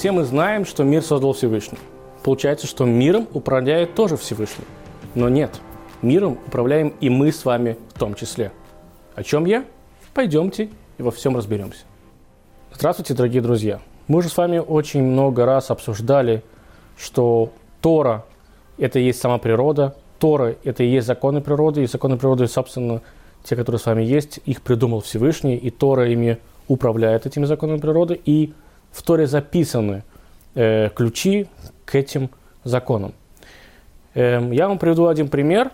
[0.00, 1.76] все мы знаем, что мир создал Всевышний.
[2.24, 4.64] Получается, что миром управляет тоже Всевышний.
[5.14, 5.60] Но нет,
[6.00, 8.50] миром управляем и мы с вами в том числе.
[9.14, 9.62] О чем я?
[10.14, 11.82] Пойдемте и во всем разберемся.
[12.72, 13.78] Здравствуйте, дорогие друзья.
[14.08, 16.42] Мы уже с вами очень много раз обсуждали,
[16.96, 18.24] что Тора–
[18.78, 23.02] это и есть сама природа, Тора– это и есть законы природы, и законы природы, собственно,
[23.44, 26.38] те, которые с вами есть, их придумал Всевышний, и Тора ими
[26.68, 28.54] управляет этими законами природы, и
[28.92, 30.02] в Торе записаны
[30.54, 31.48] э, ключи
[31.84, 32.30] к этим
[32.64, 33.14] законам.
[34.14, 35.70] Э, я вам приведу один пример,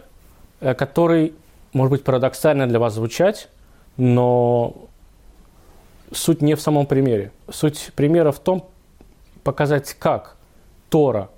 [0.61, 1.35] э, который,
[1.73, 3.49] может быть, парадоксально для вас звучать,
[3.97, 4.89] но
[6.13, 7.33] суть не в самом примере.
[7.51, 8.69] Суть примера в том,
[9.43, 10.37] показать, как
[10.89, 11.31] Тора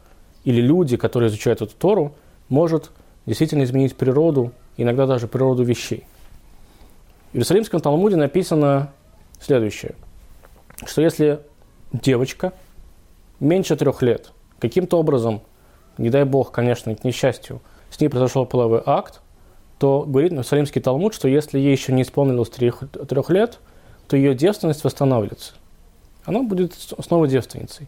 [0.44, 2.14] или люди, которые изучают эту Тору,
[2.48, 2.90] может
[3.26, 6.04] действительно изменить природу, иногда даже природу вещей.
[7.32, 8.92] В Иерусалимском Талмуде написано
[9.38, 9.94] следующее,
[10.86, 11.40] что если
[11.92, 12.52] девочка
[13.40, 15.42] меньше трех лет каким-то образом,
[15.96, 19.20] не дай бог, конечно, к несчастью, с ней произошел половой акт,
[19.78, 23.58] то говорит Иерусалимский Талмуд, что если ей еще не исполнилось трех, трех лет,
[24.08, 25.54] то ее девственность восстанавливается.
[26.24, 27.86] Она будет снова девственницей.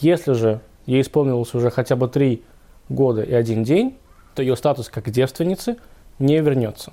[0.00, 2.42] Если же ей исполнилось уже хотя бы три
[2.88, 3.96] года и один день,
[4.34, 5.76] то ее статус как девственницы
[6.18, 6.92] не вернется.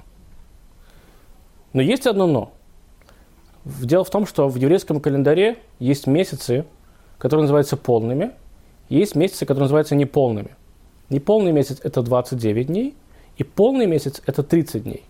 [1.74, 2.54] Но есть одно но.
[3.66, 6.66] Дело в том, что в еврейском календаре есть месяцы,
[7.18, 8.32] которые называются полными,
[8.90, 10.56] есть месяцы, которые называются неполными.
[11.10, 12.96] Неполный месяц– это 29 дней,
[13.38, 15.04] и полный месяц– это 30 дней.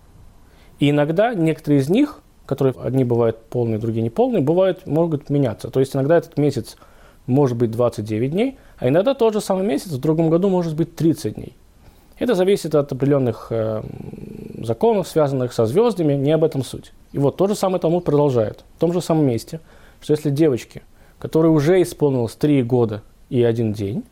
[0.80, 5.70] И иногда некоторые из них, которые одни бывают полные, другие неполные, бывают, могут меняться.
[5.70, 6.76] То есть иногда этот месяц
[7.28, 10.96] может быть 29 дней, а иногда тот же самый месяц в другом году может быть
[10.96, 11.56] 30 дней.
[12.18, 13.82] Это зависит от определенных э,
[14.64, 16.94] законов, связанных со звездами, не об этом суть.
[17.12, 19.60] И вот то же самое Талмуд продолжает, в том же самом месте,
[20.02, 20.82] что если девочки,
[21.20, 24.04] которой уже исполнилось 3 года и один день,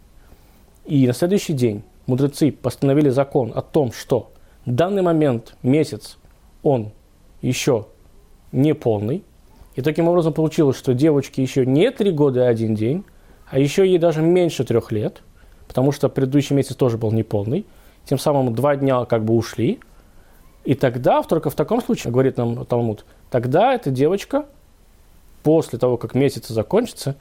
[0.86, 4.32] и на следующий день мудрецы постановили закон о том, что
[4.66, 6.18] в данный момент месяц,
[6.64, 6.92] он
[7.42, 7.88] еще
[8.52, 9.24] не полный,
[9.76, 13.06] и таким образом получилось, что девочке еще не 3 года и один день,
[13.50, 15.22] а еще ей даже меньше трех лет,
[15.68, 17.66] потому что предыдущий месяц тоже был неполный,
[18.06, 19.80] тем самым два дня как бы ушли,
[20.70, 24.46] и тогда, только в таком случае, говорит нам Талмуд, тогда эта девочка,
[25.42, 27.16] после того, как месяц закончится,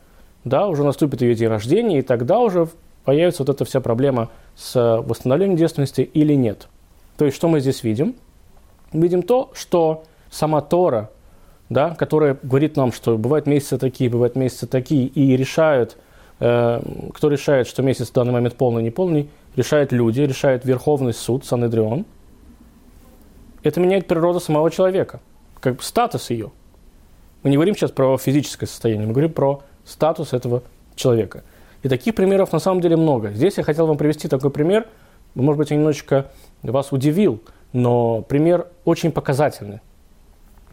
[0.45, 2.69] да, уже наступит ее день рождения, и тогда уже
[3.07, 6.69] появится вот эта вся проблема с восстановлением девственности или нет.
[7.17, 8.17] То есть, что мы здесь видим?
[8.93, 11.09] Видим то, что сама Тора,
[11.71, 15.97] да, которая говорит нам, что бывают месяцы такие, бывают месяцы такие, и решают,
[16.41, 16.83] э,
[17.15, 21.47] кто решает, что месяц в данный момент полный, не полный, решают люди, решает Верховный суд,
[21.47, 22.05] Санедрион–
[23.63, 25.21] это меняет природу самого человека,
[25.61, 26.51] как бы статус ее.
[27.43, 30.63] Мы не говорим сейчас про физическое состояние, мы говорим про статус этого
[30.95, 31.45] человека.
[31.83, 33.31] И таких примеров на самом деле много.
[33.31, 34.87] Здесь я хотел вам привести такой пример,
[35.35, 36.27] может быть, он немножечко
[36.63, 37.41] вас удивил,
[37.73, 39.81] но пример очень показательный,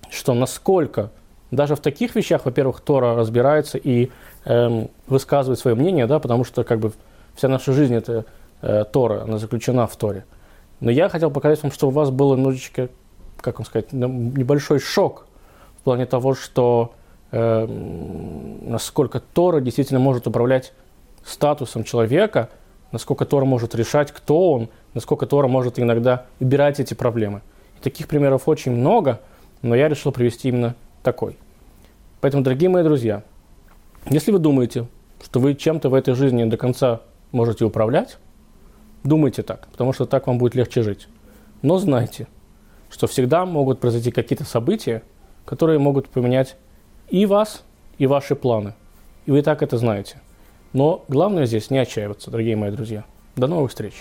[0.10, 1.12] что насколько
[1.52, 4.10] даже в таких вещах, во-первых, Тора разбирается и
[4.46, 6.92] эм, высказывает свое мнение, да, потому что как бы
[7.36, 8.26] вся наша жизнь это
[8.62, 10.26] э, Тора, она заключена в Торе.
[10.80, 12.90] Но я хотел показать вам, что у вас был немножечко,
[13.38, 15.28] как вам сказать, небольшой шок
[15.80, 16.94] в плане того, что
[17.32, 17.66] э,
[18.62, 20.74] насколько Тора действительно может управлять
[21.24, 22.50] статусом человека,
[22.92, 27.42] насколько Тора может решать, кто он, насколько Тора может иногда убирать эти проблемы.
[27.80, 29.22] И таких примеров очень много,
[29.62, 31.38] но я решил привести именно такой.
[32.22, 33.24] Поэтому, дорогие мои друзья,
[34.10, 34.88] если вы думаете,
[35.24, 38.18] что вы чем-то в этой жизни до конца можете управлять,
[39.06, 41.08] Думайте так, потому что так вам будет легче жить.
[41.62, 42.28] Но знайте,
[42.90, 45.04] что всегда могут произойти какие-то события,
[45.46, 46.58] которые могут поменять
[47.10, 47.64] и вас,
[48.00, 48.74] и ваши планы.
[49.28, 50.20] И вы и так это знаете.
[50.74, 53.06] Но главное здесь не отчаиваться, дорогие мои друзья.
[53.36, 53.94] До новых встреч!